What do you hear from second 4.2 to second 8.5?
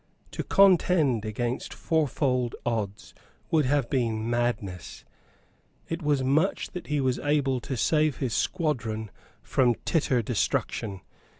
madness. It was much that he was able to save his